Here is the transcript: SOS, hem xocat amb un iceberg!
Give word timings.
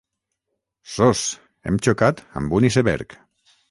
SOS, 0.95 1.21
hem 1.69 1.79
xocat 1.89 2.27
amb 2.43 2.61
un 2.61 2.71
iceberg! 2.73 3.21